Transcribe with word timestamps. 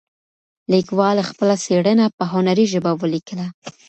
لیکوال 0.71 1.17
خپله 1.29 1.55
څېړنه 1.65 2.05
په 2.17 2.23
هنري 2.33 2.65
ژبه 2.73 2.91
ولیکله. 3.01 3.45